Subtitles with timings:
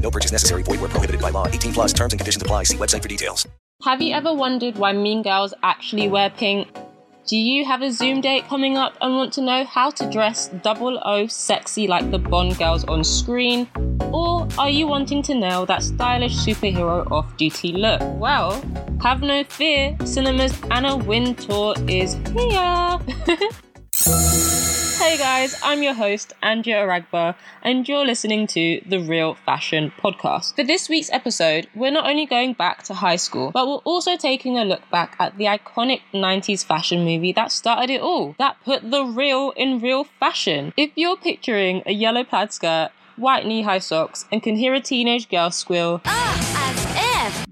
[0.00, 0.62] No purchase necessary.
[0.62, 1.48] Void where prohibited by law.
[1.48, 2.62] 18 plus terms and conditions apply.
[2.62, 3.48] See website for details.
[3.82, 6.68] Have you ever wondered why mean girls actually wear pink?
[7.26, 10.48] Do you have a Zoom date coming up and want to know how to dress
[10.62, 13.68] double O sexy like the Bond girls on screen?
[14.12, 18.00] Or are you wanting to nail that stylish superhero off duty look?
[18.20, 18.62] Well,
[19.02, 22.98] have no fear, Cinema's Anna Wintour is here!
[24.98, 30.56] Hey guys, I'm your host, Andrea Aragba, and you're listening to the Real Fashion Podcast.
[30.56, 34.16] For this week's episode, we're not only going back to high school, but we're also
[34.16, 38.56] taking a look back at the iconic 90s fashion movie that started it all, that
[38.64, 40.72] put the real in real fashion.
[40.76, 44.80] If you're picturing a yellow plaid skirt, white knee high socks, and can hear a
[44.80, 46.32] teenage girl squeal, Ah,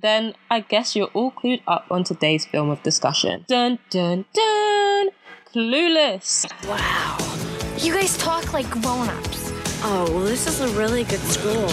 [0.01, 3.45] then I guess you're all clued up on today's film of discussion.
[3.49, 5.09] Dun dun dun!
[5.55, 6.47] Clueless!
[6.67, 7.17] Wow.
[7.79, 9.53] You guys talk like grown ups.
[9.85, 11.69] Oh, well, this is a really good school.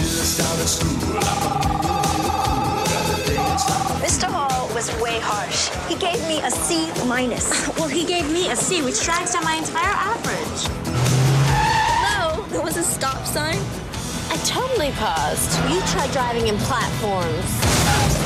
[3.98, 4.28] Mr.
[4.30, 5.68] Hall was way harsh.
[5.88, 7.68] He gave me a C minus.
[7.76, 10.68] Well, he gave me a C, which drags down my entire average.
[12.06, 13.58] No, there was a stop sign.
[14.30, 15.58] I totally paused.
[15.68, 18.21] You try driving in platforms.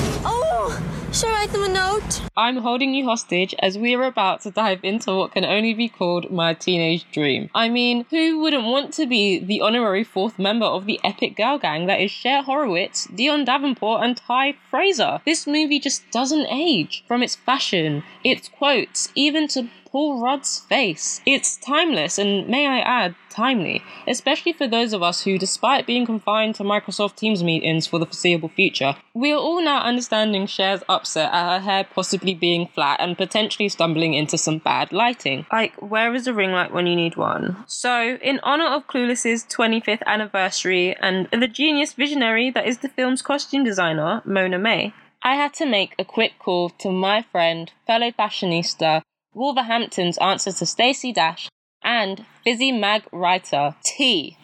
[1.25, 2.21] I write them a note?
[2.37, 5.89] I'm holding you hostage as we are about to dive into what can only be
[5.89, 7.49] called my teenage dream.
[7.55, 11.57] I mean, who wouldn't want to be the honorary fourth member of the epic girl
[11.57, 15.25] gang that is Cher Horowitz, Dionne Davenport, and Tai Frasier?
[15.25, 17.03] This movie just doesn't age.
[17.09, 21.23] From its fashion, its quotes, even to Paul Rudd's face.
[21.25, 26.05] It's timeless and, may I add, timely, especially for those of us who, despite being
[26.05, 30.83] confined to Microsoft Teams meetings for the foreseeable future, we are all now understanding Cher's
[30.87, 35.47] upset at her hair possibly being flat and potentially stumbling into some bad lighting.
[35.51, 37.65] Like, where is a ring light when you need one?
[37.67, 43.23] So, in honor of Clueless's 25th anniversary and the genius visionary that is the film's
[43.23, 44.93] costume designer, Mona May,
[45.23, 49.01] I had to make a quick call to my friend, fellow fashionista,
[49.37, 51.51] Wolverhampton's answer to Stacey Dash,
[51.85, 54.39] and Fizzy Mag writer T.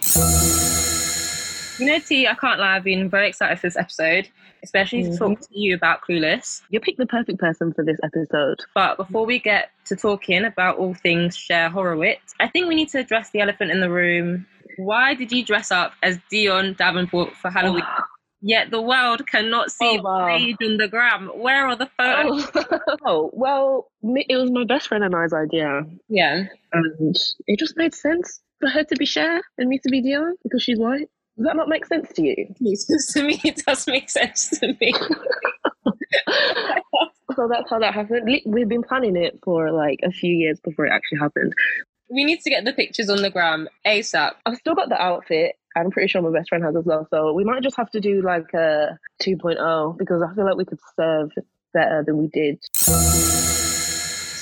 [1.79, 4.29] You know, T, I can't lie, I've been very excited for this episode,
[4.63, 5.43] especially to talk mm-hmm.
[5.43, 6.61] to you about Clueless.
[6.69, 8.61] You picked the perfect person for this episode.
[8.75, 12.91] But before we get to talking about all things Cher Horowitz, I think we need
[12.91, 14.47] to address the elephant in the room.
[14.77, 17.83] Why did you dress up as Dionne Davenport for Halloween?
[17.87, 18.03] Oh.
[18.45, 20.27] Yet the world cannot see Oh, wow.
[20.27, 21.31] page on the gram.
[21.35, 22.51] Where are the photos?
[22.55, 25.83] oh, oh well, it was my best friend and I's idea.
[26.09, 26.45] Yeah.
[26.73, 27.17] And
[27.47, 30.63] it just made sense for her to be Cher and me to be Dionne because
[30.63, 31.09] she's white.
[31.37, 32.35] Does that not make sense to you?
[33.13, 34.93] to me, it does make sense to me.
[37.37, 38.29] so that's how that happened.
[38.45, 41.55] We've been planning it for like a few years before it actually happened.
[42.11, 44.33] we need to get the pictures on the gram ASAP.
[44.45, 45.57] I've still got the outfit.
[45.77, 47.07] I'm pretty sure my best friend has as well.
[47.11, 50.65] So we might just have to do like a 2.0 because I feel like we
[50.65, 51.31] could serve
[51.73, 52.59] better than we did.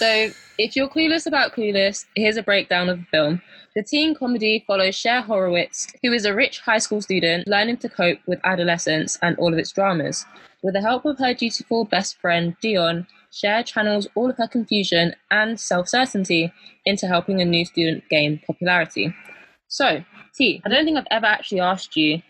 [0.00, 3.42] So, if you're clueless about Clueless, here's a breakdown of the film.
[3.74, 7.88] The teen comedy follows Cher Horowitz, who is a rich high school student learning to
[7.88, 10.26] cope with adolescence and all of its dramas.
[10.62, 15.14] With the help of her dutiful best friend, Dionne, Cher channels all of her confusion
[15.30, 16.52] and self certainty
[16.84, 19.14] into helping a new student gain popularity.
[19.71, 22.21] So, T, I don't think I've ever actually asked you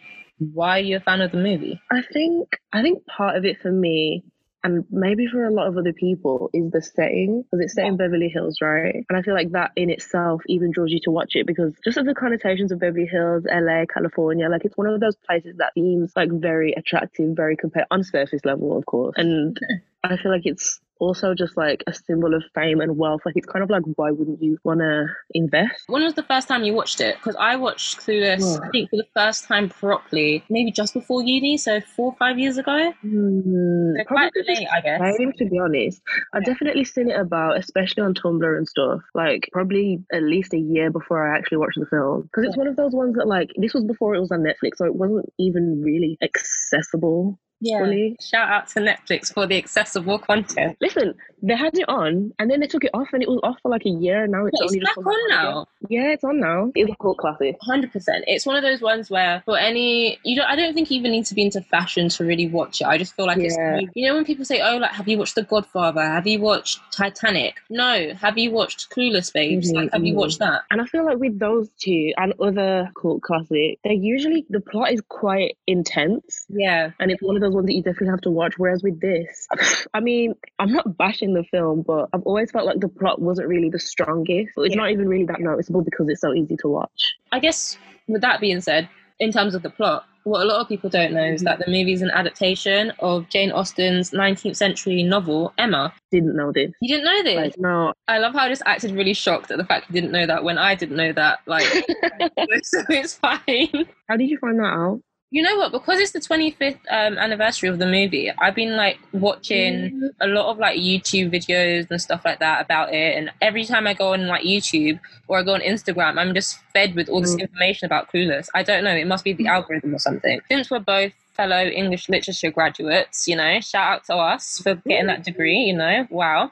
[0.53, 1.81] why you're a fan of the movie.
[1.91, 4.25] I think I think part of it for me
[4.63, 7.97] and maybe for a lot of other people is the setting because it's set in
[7.97, 9.07] Beverly Hills, right?
[9.09, 11.97] And I feel like that in itself even draws you to watch it because just
[11.97, 15.73] of the connotations of Beverly Hills, LA, California, like it's one of those places that
[15.73, 19.15] seems like very attractive, very compared on surface level, of course.
[19.17, 19.59] And
[20.05, 23.23] I feel like it's also just like a symbol of fame and wealth.
[23.25, 25.83] Like it's kind of like why wouldn't you want to invest?
[25.89, 27.17] When was the first time you watched it?
[27.17, 28.67] Because I watched Clueless, Yeah.
[28.67, 32.39] I think, for the first time properly, maybe just before uni, so four or five
[32.39, 32.93] years ago.
[33.01, 35.17] Hmm, so probably quite late, I guess.
[35.17, 36.01] same, to be honest.
[36.35, 40.59] I've definitely seen it about, especially on Tumblr and stuff, like probably at least a
[40.59, 42.23] year before I actually watched the film.
[42.23, 44.77] Because it's one of those ones that, like, this was before it was on Netflix,
[44.77, 48.15] so it wasn't even really accessible Yeah.
[48.21, 50.77] Shout out to Netflix for the accessible content.
[50.81, 53.57] Listen, they had it on and then they took it off and it was off
[53.63, 55.67] for like a year and now it's only back on now.
[55.89, 56.71] Yeah, it's on now.
[56.75, 57.57] It's a cult classic.
[57.63, 58.25] Hundred percent.
[58.27, 61.13] It's one of those ones where for any you don't I don't think you even
[61.13, 62.87] need to be into fashion to really watch it.
[62.87, 63.79] I just feel like Yeah.
[63.81, 66.03] it's you know when people say, Oh, like have you watched The Godfather?
[66.03, 67.55] Have you watched Titanic?
[67.71, 68.13] No.
[68.15, 69.73] Have you watched Clueless Babes?
[69.73, 70.19] Mhm, Like have you mhm.
[70.19, 70.63] watched that?
[70.71, 74.93] And I feel like with those two and other cult classics, they're usually the plot
[74.93, 76.47] is quite intense.
[76.49, 76.91] Yeah.
[77.01, 78.55] And it's one of those ones that you definitely have to watch.
[78.59, 79.49] Whereas with this,
[79.95, 83.49] I mean, I'm not bashing the film, but I've always felt like the plot wasn't
[83.49, 84.53] really the strongest.
[84.57, 84.81] It's Yeah.
[84.83, 87.15] not even really that noticeable because it's so easy to watch.
[87.33, 87.79] I guess
[88.09, 88.89] with that being said,
[89.19, 91.67] in terms of the plot, what a lot of people don't know is that the
[91.67, 95.95] movie is an adaptation of Jane Austen's 19th century novel, Emma.
[96.11, 96.71] Didn't know this.
[96.83, 97.37] You didn't know this?
[97.37, 100.13] Like, no, I love how I just acted really shocked at the fact you didn't
[100.13, 101.39] know that when I didn't know that.
[101.47, 101.65] Like,
[102.65, 103.87] so it's fine.
[104.09, 105.01] how did you find that out?
[105.33, 105.71] You know what?
[105.71, 110.51] Because it's the 25th um, anniversary of the movie, I've been like watching a lot
[110.51, 113.17] of like YouTube videos and stuff like that about it.
[113.17, 114.99] And every time I go on like YouTube
[115.29, 117.43] or I go on Instagram, I'm just fed with all this Mm.
[117.43, 118.49] information about Clueless.
[118.57, 118.91] I don't know.
[118.95, 120.41] It must be the algorithm or something.
[120.51, 125.07] Since we're both fellow English literature graduates, you know, shout out to us for getting
[125.07, 126.51] that degree, you know, wow.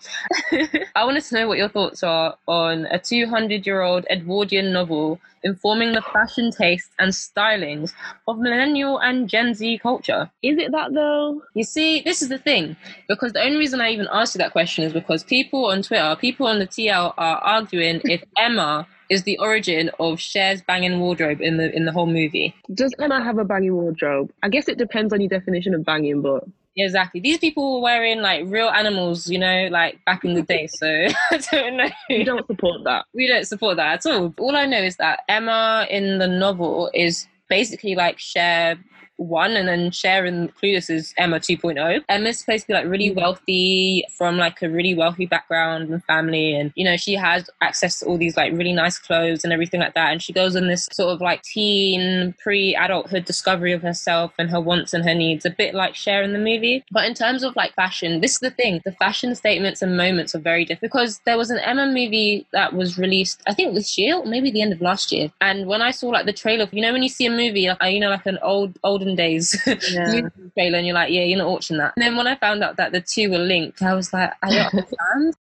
[0.96, 5.20] I wanted to know what your thoughts are on a 200 year old Edwardian novel
[5.44, 7.92] informing the fashion taste and stylings
[8.26, 10.30] of millennial and Gen Z culture.
[10.42, 11.42] Is it that though?
[11.54, 12.74] You see, this is the thing,
[13.08, 16.16] because the only reason I even asked you that question is because people on Twitter,
[16.18, 21.40] people on the TL are arguing if Emma is the origin of Cher's banging wardrobe
[21.40, 22.54] in the in the whole movie.
[22.74, 24.30] Does Emma have a banging wardrobe?
[24.42, 26.44] I guess it depends on your definition of banging, but
[26.74, 27.20] Yeah, exactly.
[27.20, 30.66] These people were wearing like real animals, you know, like back in the day.
[30.68, 30.86] So
[31.30, 31.88] I don't know.
[32.08, 33.06] you don't support that.
[33.14, 34.34] we don't support that at all.
[34.38, 38.76] All I know is that Emma in the novel is basically like Cher
[39.18, 42.02] one and then Cher in Clueless is Emma 2.0.
[42.08, 43.16] Emma's supposed to be like really mm.
[43.16, 47.98] wealthy from like a really wealthy background and family and you know she has access
[47.98, 50.68] to all these like really nice clothes and everything like that and she goes on
[50.68, 55.44] this sort of like teen pre-adulthood discovery of herself and her wants and her needs
[55.44, 56.84] a bit like Cher in the movie.
[56.90, 60.34] But in terms of like fashion, this is the thing, the fashion statements and moments
[60.34, 63.98] are very different because there was an Emma movie that was released I think this
[63.98, 66.68] year or maybe the end of last year and when I saw like the trailer
[66.72, 68.78] you know when you see a movie like you know like an old
[69.08, 69.56] olden days.
[69.90, 70.06] Yeah.
[70.06, 71.92] movie trailer and you're like yeah you're not watching that.
[71.96, 74.50] And then when I found out that the two were linked I was like I
[74.50, 75.34] don't understand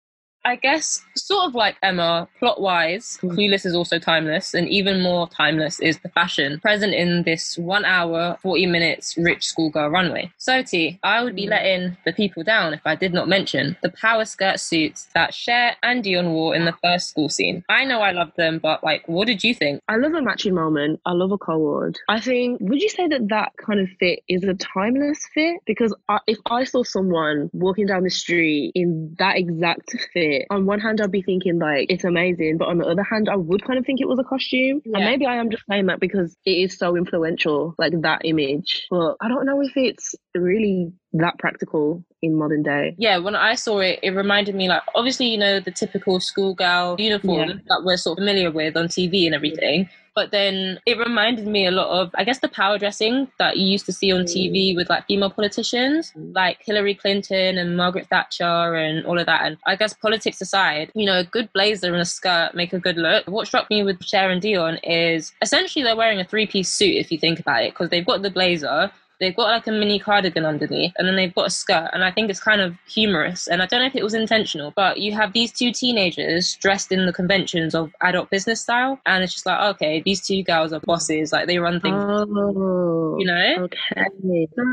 [0.46, 3.34] I guess, sort of like Emma, plot wise, Mm.
[3.34, 7.84] Clueless is also timeless, and even more timeless is the fashion present in this one
[7.84, 10.30] hour, 40 minutes rich schoolgirl runway.
[10.38, 11.50] So, T, I would be Mm.
[11.50, 15.74] letting the people down if I did not mention the power skirt suits that Cher
[15.82, 17.64] and Dionne wore in the first school scene.
[17.68, 19.80] I know I love them, but like, what did you think?
[19.88, 21.00] I love a matching moment.
[21.04, 21.98] I love a co-ord.
[22.08, 25.56] I think, would you say that that kind of fit is a timeless fit?
[25.66, 30.66] Because I, if I saw someone walking down the street in that exact fit, on
[30.66, 33.64] one hand, I'd be thinking like it's amazing, but on the other hand, I would
[33.64, 34.82] kind of think it was a costume.
[34.84, 38.86] And maybe I am just saying that because it is so influential, like that image.
[38.90, 42.94] But I don't know if it's really that practical in modern day.
[42.98, 46.96] Yeah, when I saw it, it reminded me like obviously you know the typical schoolgirl
[46.98, 47.54] uniform Yeah.
[47.68, 49.88] that we're sort of familiar with on TV and everything.
[50.16, 53.66] But then it reminded me a lot of, I guess, the power dressing that you
[53.66, 54.76] used to see on TV mm.
[54.76, 56.34] with like female politicians, mm.
[56.34, 59.42] like Hillary Clinton and Margaret Thatcher and all of that.
[59.44, 62.80] And I guess politics aside, you know, a good blazer and a skirt make a
[62.80, 63.26] good look.
[63.26, 66.96] What struck me with Cher and Dionne is essentially they're wearing a three piece suit
[66.96, 69.98] if you think about it, because they've got the blazer, they've got like a mini
[69.98, 73.46] cardigan underneath and then they've got a skirt and i think it's kind of humorous
[73.48, 76.92] and i don't know if it was intentional but you have these two teenagers dressed
[76.92, 80.72] in the conventions of adult business style and it's just like okay these two girls
[80.72, 83.54] are bosses like they run things Oh, you know?
[83.64, 84.06] Okay, I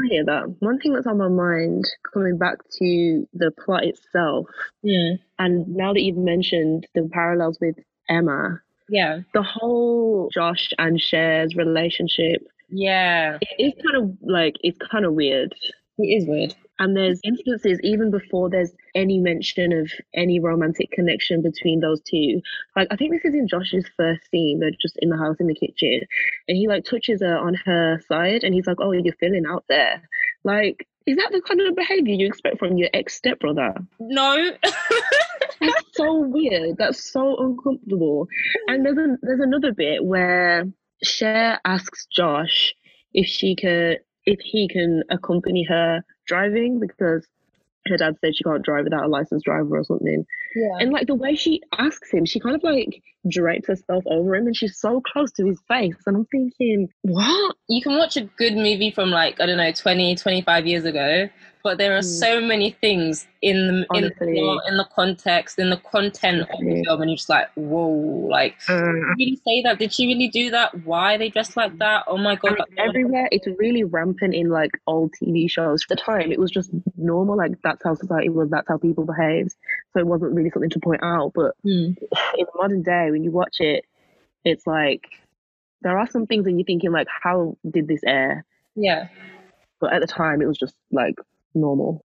[0.10, 0.56] hear that.
[0.60, 4.48] One thing that's on my mind, coming back to the plot itself,
[4.86, 7.76] Mm, and now that you've mentioned the parallels with
[8.10, 8.60] Emma,
[8.90, 9.20] yeah.
[9.34, 15.14] the whole Josh and Cher's relationship, yeah it is kind of like it's kind of
[15.14, 15.54] weird.
[15.98, 21.42] it is weird And there's instances even before there's any mention of any romantic connection
[21.42, 22.42] between those two.
[22.76, 24.60] Like I think this is in Josh's first scene.
[24.60, 26.02] They're just in the house in the kitchen,
[26.48, 29.66] and he like touches her on her side, and he's like, "Oh, you're feeling out
[29.70, 30.02] there."
[30.44, 33.74] Like Is that the kind of behavior you expect from your ex stepbrother?
[34.00, 34.52] No.
[35.60, 36.78] That's so weird.
[36.78, 38.28] That's so uncomfortable.
[38.68, 40.66] And there's a, there's another bit where
[41.04, 42.74] Cher asks Josh
[43.14, 47.28] if she could if he can accompany her driving because
[47.88, 50.26] her dad said she can't drive without a licensed driver or something.
[50.56, 50.78] yeah.
[50.80, 54.48] And like the way she asks him, she kind of like drapes herself over him
[54.48, 55.98] and she's so close to his face.
[56.08, 57.56] And I'm thinking, what?
[57.68, 61.28] you can watch a good movie from like i don't know 20 25 years ago
[61.64, 62.20] but there are Mm.
[62.20, 64.34] so many things in the in, Honestly.
[64.34, 67.88] the, in the context in the content of the film and you're just like whoa
[68.30, 71.56] like did she really say that did she really do that why are they dressed
[71.56, 73.28] like that oh my god and everywhere.
[73.32, 75.84] It's really rampant in like old TV shows.
[75.84, 77.38] At the time, it was just normal.
[77.38, 78.50] Like that's how society was.
[78.50, 79.54] That's how people behaved.
[79.94, 81.32] So it wasn't really something to point out.
[81.34, 81.70] But Hmm.
[82.40, 83.86] in the modern day, when you watch it,
[84.44, 85.06] it's like
[85.82, 88.46] there are some things that you're thinking like, how did this air?
[88.76, 89.08] yeah
[89.80, 91.16] But at the time, it was just like
[91.56, 92.04] normal.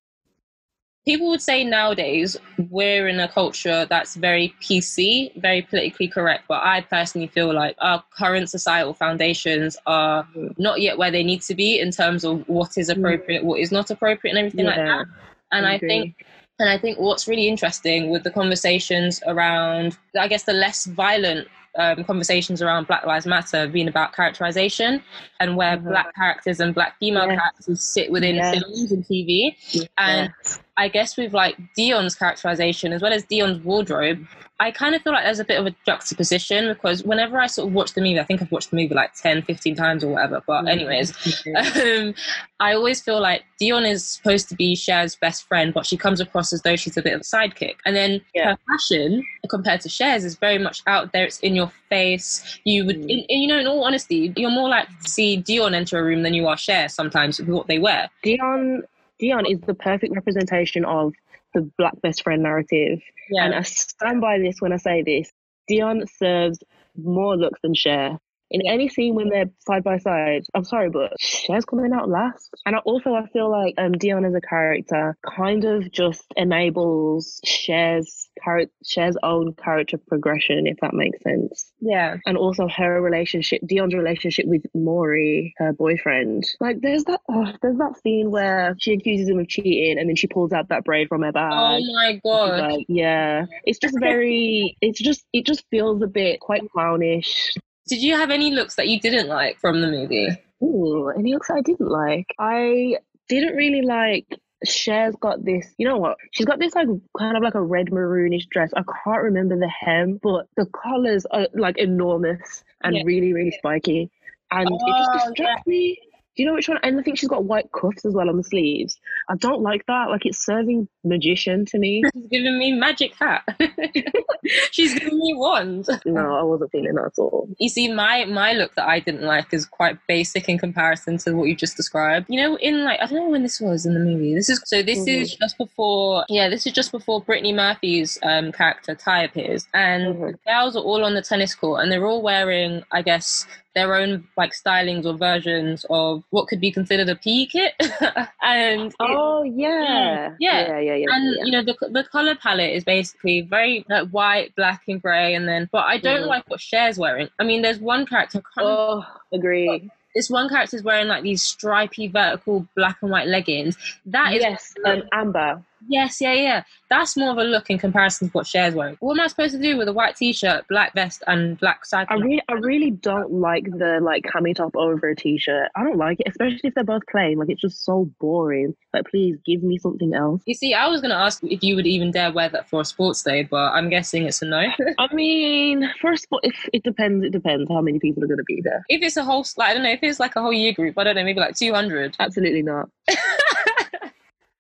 [1.05, 2.37] people would say nowadays
[2.69, 6.45] we're in a culture that's very PC, very politically correct.
[6.49, 10.29] But I personally feel like our current societal foundations are
[10.59, 12.99] not yet where they need to be in terms of what is mm.
[12.99, 15.07] appropriate, what is not appropriate, and everything like that.
[15.51, 15.89] And I agree.
[15.89, 16.27] think
[16.59, 21.47] and I think what's really interesting with the conversations around, I guess, the less violent
[21.79, 25.03] um, conversations around Black Lives Matter have been about characterization
[25.41, 25.85] and where Mhm.
[25.85, 27.39] Black characters and Black female Yes.
[27.41, 28.59] characters sit within Yes.
[28.59, 29.57] films and TV.
[29.97, 30.61] And Yes.
[30.77, 34.27] I guess with like Dionne's characterization as well as Dionne's wardrobe,
[34.61, 37.69] I kind of feel like there's a bit of a juxtaposition because whenever I sort
[37.69, 40.09] of watch the movie, I think I've watched the movie like 10, 15 times or
[40.09, 40.43] whatever.
[40.47, 40.71] But, Mm.
[40.71, 41.13] anyways,
[41.77, 42.15] um,
[42.59, 46.21] I always feel like Dionne is supposed to be Cher's best friend, but she comes
[46.21, 47.77] across as though she's a bit of a sidekick.
[47.87, 48.51] And then Yeah.
[48.53, 51.25] her fashion compared to Cher's is very much out there.
[51.25, 52.59] It's in your face.
[52.65, 53.03] You would, Mm.
[53.11, 56.05] in, in- you know, in all honesty, you're more like to see Dionne enter a
[56.05, 58.09] room than you are Cher sometimes with what they wear.
[58.25, 58.81] Dionne
[59.21, 61.13] Dionne is the perfect representation of
[61.55, 63.01] the black best friend narrative.
[63.31, 63.45] Yeah.
[63.47, 65.31] And I stand by this when I say this.
[65.71, 66.59] Dionne serves
[66.97, 68.19] more looks than Cher.
[68.51, 72.51] In any scene when they're side by side, I'm sorry, but Cher's coming out last.
[72.65, 77.41] And I also I feel like um, Dionne as a character kind of just enables
[77.45, 81.73] Cher's character Cher's own character progression, if that makes sense.
[81.81, 82.17] yeah.
[82.27, 86.45] And also her relationship, Dionne's relationship with Murray, her boyfriend.
[86.61, 90.17] Like there's that oh, there's that scene where she accuses him of cheating and then
[90.17, 91.53] she pulls out that braid from her bag.
[91.53, 92.61] Oh my god.
[92.61, 94.77] like, yeah, it's just very.
[94.81, 95.25] It's just.
[95.33, 97.55] It just feels a bit quite clownish.
[97.89, 100.29] Did you have any looks that you didn't like from the movie?
[100.63, 102.27] Ooh, any looks I didn't like.
[102.39, 102.97] I
[103.29, 104.27] didn't really like.
[104.67, 105.73] Cher's got this.
[105.79, 106.17] You know what?
[106.33, 108.73] She's got this like kind of like a red maroonish dress.
[108.77, 113.03] I can't remember the hem, but the collars are like enormous and Yeah.
[113.05, 114.11] really really spiky,
[114.51, 115.97] and it Oh, just distracts me.
[116.39, 116.79] Do you know which one?
[116.85, 118.97] And I think she's got white cuffs as well on the sleeves.
[119.29, 120.09] I don't like that.
[120.09, 122.05] Like it's serving magician to me.
[122.15, 123.43] She's giving me magic hat.
[124.71, 125.87] She's giving me wand.
[126.07, 127.49] no, I wasn't feeling that at all.
[127.59, 131.33] You see, my my look that I didn't like is quite basic in comparison to
[131.33, 132.27] what you just described.
[132.31, 134.35] You know, in like I don't know when this was in the movie.
[134.35, 134.81] This is so.
[134.83, 136.25] This is just before.
[136.29, 140.33] Yeah, this is just before Brittany Murphy's um, character Tai appears, and Mhm.
[140.33, 143.45] the girls are all on the tennis court, and they're all wearing, I guess,
[143.79, 147.73] their own like stylings or versions of what could be considered a PE kit,
[148.43, 148.91] and.
[148.91, 150.69] it- Oh yeah, Yeah.
[150.69, 151.07] yeah, yeah, yeah.
[151.15, 151.45] and yeah.
[151.45, 155.47] you know the the color palette is basically very like white, black, and grey, and
[155.49, 156.27] then but I don't Mhm.
[156.35, 157.29] like what Cher's wearing.
[157.39, 158.43] I mean, there's one character.
[158.59, 159.89] Oh, agree.
[160.15, 163.77] This one character's wearing like these stripy vertical black and white leggings.
[164.07, 165.63] That is yes, um, Amber.
[165.87, 166.63] Yes, yeah, yeah.
[166.91, 168.97] That's more of a look in comparison to what Cher's wearing.
[169.01, 172.07] What am I supposed to do with a white t-shirt, black vest, and black side?
[172.11, 175.71] I really, I really don't like the like cami top over a t-shirt.
[175.77, 177.39] I don't like it, especially if they're both plain.
[177.39, 178.75] Like it's just so boring.
[178.93, 180.43] Like please give me something else.
[180.47, 182.85] you see, I was gonna ask if you would even dare wear that for a
[182.85, 184.67] sports day, but I'm guessing it's a no.
[184.99, 188.45] I mean, for first, if it depends, it depends how many people are going to
[188.45, 188.85] be there.
[188.89, 190.99] if it's a whole, like, I don't know, if it's like a whole year group,
[190.99, 192.17] I don't know, maybe like 200.
[192.19, 192.89] Absolutely not.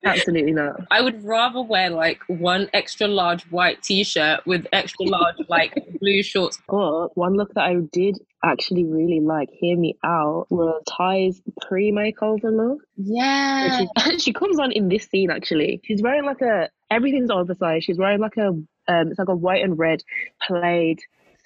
[0.04, 0.80] Absolutely not.
[0.90, 6.22] I would rather wear like one extra large white t-shirt with extra large like blue
[6.22, 6.58] shorts.
[6.68, 12.44] But one look that I did actually really like, hear me out, was Tai's pre-makeover
[12.44, 12.82] look.
[12.96, 13.86] Yeah.
[13.98, 15.80] She, she comes on in this scene actually.
[15.84, 17.84] She's wearing like a everything's oversized.
[17.84, 20.02] She's wearing like a um it's like a white and red
[20.42, 21.00] plaid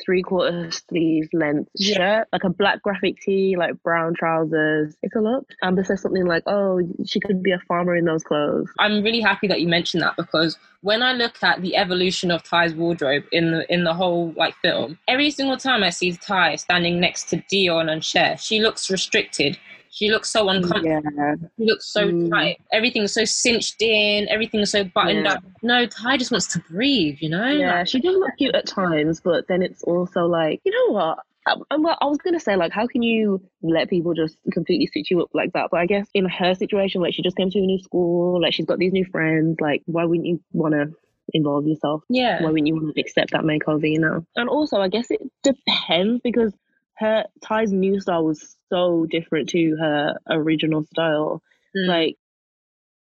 [0.05, 1.97] three quarter sleeves length Yeah.
[1.97, 4.97] shirt, like a black graphic tee, like brown trousers.
[5.03, 5.49] It's a look.
[5.63, 8.69] Amber says something like, Oh, she could be a farmer in those clothes.
[8.79, 12.43] I'm really happy that you mentioned that because when I look at the evolution of
[12.43, 16.57] Tai's wardrobe in the in the whole like film, every single time I see Tai
[16.57, 19.59] standing next to Dionne and Cher, she looks restricted.
[19.95, 21.03] She looks so uncomfortable.
[21.15, 21.35] Yeah.
[21.59, 22.31] She looks so Mm.
[22.31, 22.57] tight.
[22.73, 24.27] Everything's so cinched in.
[24.31, 25.35] Everything's so buttoned Yeah.
[25.35, 25.45] up.
[25.63, 27.19] No, Tai just wants to breathe.
[27.21, 27.47] You know.
[27.47, 30.95] Yeah, Like, she does look cute at times, but then it's also like, you know
[30.95, 31.19] what?
[31.47, 31.57] I,
[32.01, 35.29] I was gonna say like, how can you let people just completely stitch you up
[35.35, 35.69] like that?
[35.71, 38.55] But I guess in her situation, like she just came to a new school, like
[38.55, 39.57] she's got these new friends.
[39.61, 40.91] Like, why wouldn't you want to
[41.35, 42.03] involve yourself?
[42.09, 42.41] yeah.
[42.43, 43.91] Why wouldn't you want to accept that makeover?
[43.91, 44.25] You know.
[44.37, 46.55] And also, I guess it depends because
[46.99, 51.43] her Tai's new style was so different to her original style.
[51.77, 51.89] Mm.
[51.89, 52.17] Like,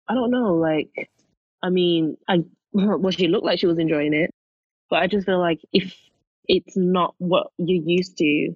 [0.09, 0.55] I don't know.
[0.55, 0.91] Like,
[1.63, 4.31] I mean, I well, she looked like she was enjoying it,
[4.91, 5.95] but I just feel like if
[6.47, 8.55] it's not what you're used to,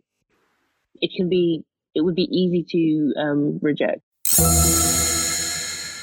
[1.00, 1.64] it can be.
[1.94, 4.02] It would be easy to um, reject.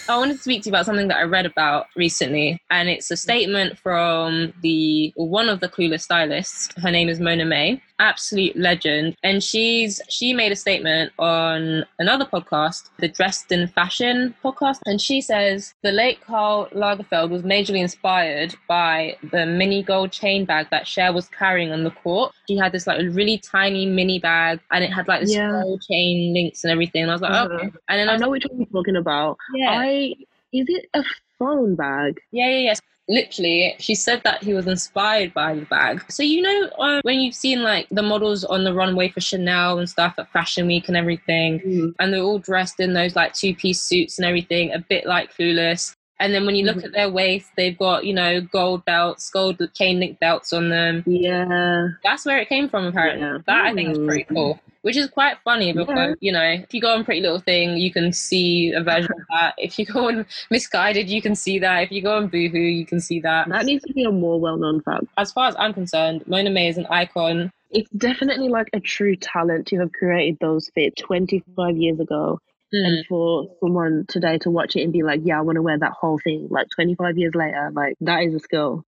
[0.08, 3.10] I wanted to speak to you about something that I read about recently, and it's
[3.10, 6.70] a statement from the one of the clueless stylists.
[6.80, 12.26] Her name is Mona May, absolute legend, and she's she made a statement on another
[12.26, 17.80] podcast, the Dressed in Fashion podcast, and she says the late Karl Lagerfeld was majorly
[17.82, 22.32] inspired by the mini gold chain bag that Cher was carrying on the court.
[22.48, 25.50] She had this like really tiny mini bag, and it had like this Yeah.
[25.64, 27.02] gold chain links and everything.
[27.02, 27.54] And I was like, Uh-huh.
[27.56, 29.38] okay, and then I I know which one you're talking about.
[29.56, 29.72] yeah.
[29.72, 31.04] I is it a
[31.40, 32.20] phone bag?
[32.32, 32.82] Yeah, yeah, yes.
[33.08, 36.04] Literally, she said that he was inspired by the bag.
[36.12, 39.78] So you know uh, when you've seen like the models on the runway for Chanel
[39.78, 43.80] and stuff at Fashion Week and everything, and they're all dressed in those like two-piece
[43.80, 45.96] suits and everything, a bit like Clueless.
[46.20, 46.86] And then when you look Mhm.
[46.86, 51.04] at their waist, they've got you know gold belts, gold chain link belts on them.
[51.06, 51.90] Yeah.
[52.04, 53.22] That's where it came from, apparently.
[53.28, 53.38] Yeah.
[53.48, 54.34] That I think is pretty Mm.
[54.36, 54.60] cool.
[54.82, 56.14] Which is quite funny because, Yeah.
[56.22, 59.26] you know, if you go on Pretty Little Thing, you can see a version of
[59.32, 59.56] that.
[59.58, 61.82] If you go on Missguided, you can see that.
[61.82, 63.50] If you go on Boohoo, you can see that.
[63.50, 65.06] That needs to be a more well-known fact.
[65.18, 67.52] As far as I'm concerned, Mona May is an icon.
[67.72, 72.40] It's definitely like a true talent to have created those fits 25 years ago.
[72.76, 72.88] Mm.
[72.88, 75.78] And for someone today to watch it and be like, yeah, I want to wear
[75.78, 78.84] that whole thing, like 25 years later, like that is a skill.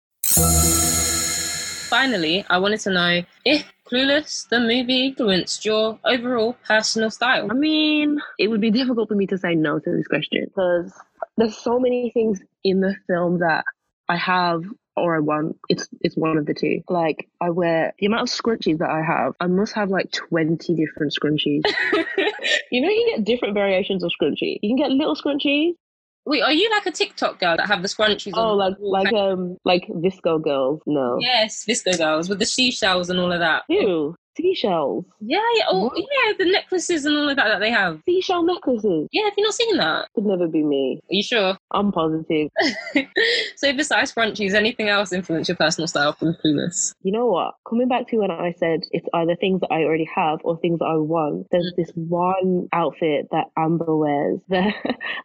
[1.89, 7.49] Finally, I wanted to know if Clueless, the movie, influenced your overall personal style.
[7.51, 10.93] I mean, it would be difficult for me to say no to this question because
[11.37, 13.65] there's so many things in the film that
[14.09, 14.63] I have
[14.97, 15.59] or I want.
[15.69, 16.83] It's it's one of the two.
[16.89, 19.35] Like I wear the amount of scrunchies that I have.
[19.41, 21.65] I must have like 20 different scrunchies.
[22.71, 24.59] you know, you get different variations of scrunchie.
[24.63, 25.73] You can get little scrunchies.
[26.25, 28.59] Wait, are you like a TikTok girl that have the scrunchies Oh, on?
[28.59, 30.81] like like um like VSCO girls.
[30.87, 31.19] No.
[31.21, 33.65] Yes, VSCO girls with the seashells and all of that.
[33.69, 34.15] Ew.
[34.37, 35.05] Seashells.
[35.21, 35.99] Yeah, yeah, oh, What?
[35.99, 38.01] yeah, the necklaces and all of that that they have.
[38.07, 39.09] Seashell necklaces.
[39.13, 40.09] Yeah, have you not seen that?
[40.15, 41.01] Could never be me.
[41.03, 41.59] Are you sure?
[41.71, 42.49] I'm positive.
[43.57, 46.95] so besides scrunchies, anything else influence your personal style from Clueless?
[47.03, 47.55] You know what?
[47.69, 50.79] Coming back to when I said it's either things that I already have or things
[50.79, 54.75] that I want, there's this one outfit that Amber wears that,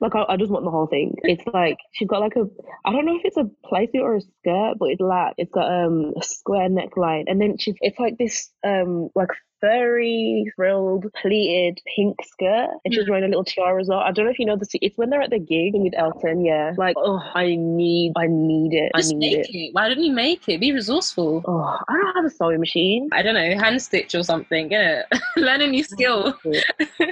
[0.02, 1.15] like, I, I just want the whole thing.
[1.24, 2.46] It's like, she's got like a,
[2.86, 5.72] I don't know if it's a playsuit or a skirt, but it's like, it's got
[5.72, 7.24] um, a square neckline.
[7.28, 9.30] And then she's, it's like this, um, like,
[9.60, 13.12] furry, frilled, pleated pink skirt, and she's hmm.
[13.12, 14.00] wearing a little tiara as well.
[14.00, 14.68] I don't know if you know the.
[14.82, 16.46] It's when they're at the gig and with Elton.
[16.46, 18.92] Yeah, like oh, I need, I need it.
[18.96, 19.48] Just I need it.
[19.50, 19.74] it.
[19.74, 20.60] Why didn't you make it?
[20.60, 21.44] Be resourceful.
[21.46, 23.10] Oh, I don't have a sewing machine.
[23.12, 24.72] I don't know, hand stitch or something.
[24.72, 25.04] Yeah,
[25.38, 26.38] learn a new skill.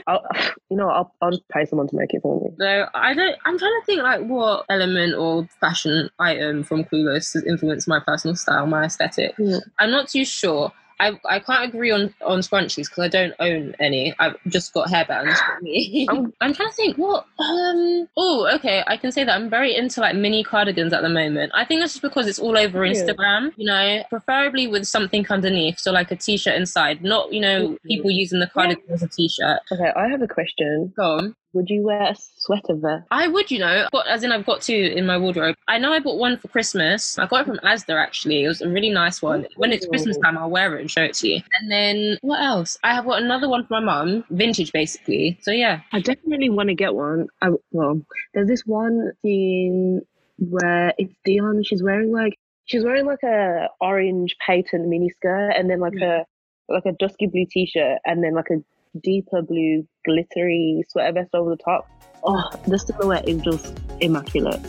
[0.08, 0.24] I'll,
[0.70, 2.50] you know, I'll, I'll just pay someone to make it for me.
[2.58, 3.36] No, I don't.
[3.46, 8.00] I'm trying to think like what element or fashion item from Clueless has influenced my
[8.00, 9.34] personal style, my aesthetic.
[9.38, 9.60] Yeah.
[9.80, 10.72] I'm not too sure.
[11.00, 14.14] I, I can't agree on on scrunchies because I don't own any.
[14.20, 16.08] I've just got hairbands for me.
[16.12, 17.26] I'm- I'm trying to think what.
[17.40, 18.08] Um.
[18.18, 18.84] Oh, okay.
[18.88, 21.52] I can say that I'm very into like mini cardigans at the moment.
[21.54, 23.52] I think that's just because it's all over Instagram.
[23.58, 27.04] You know, preferably with something underneath, so like a t-shirt inside.
[27.04, 29.60] Not you know people using the cardigan as a t-shirt.
[29.72, 30.94] Okay, I have a question.
[30.96, 31.36] Go on.
[31.56, 33.08] Would you wear a sweater vest?
[33.12, 35.56] I would, you know, but as in I've got two in my wardrobe.
[35.70, 37.18] I know I bought one for Christmas.
[37.18, 38.44] I got it from Asda actually.
[38.44, 39.48] It was a really nice one.
[39.56, 41.42] When it's Christmas time, I'll wear it and show it to you.
[41.60, 42.78] And then what else?
[42.84, 45.40] I have got another one for my mum, vintage basically.
[45.42, 45.80] So yeah.
[45.94, 47.28] I definitely want to get one.
[47.42, 48.02] I well,
[48.34, 50.02] there's this one scene
[50.38, 51.66] where it's Dionne.
[51.66, 56.04] She's wearing like she's wearing like a orange patent mini skirt, and then like mm.
[56.04, 56.26] a
[56.68, 58.58] like a dusky blue t-shirt, and then like a
[59.02, 61.88] deeper blue glittery sweater vest over the top.
[62.24, 64.62] Oh, the silhouette is just immaculate.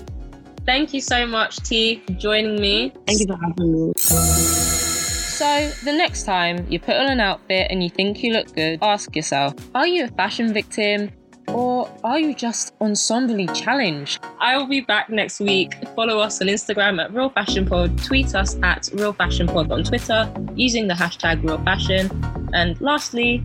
[0.67, 2.93] Thank you so much, T, for joining me.
[3.07, 3.93] Thank you for having me.
[3.97, 8.79] So, the next time you put on an outfit and you think you look good,
[8.83, 11.11] ask yourself are you a fashion victim
[11.49, 14.25] or are you just ensembly challenged?
[14.41, 15.75] I will be back next week.
[15.95, 19.85] Follow us on Instagram at Real Fashion Pod, tweet us at Real Fashion Pod on
[19.85, 22.11] Twitter using the hashtag Real Fashion.
[22.53, 23.45] And lastly,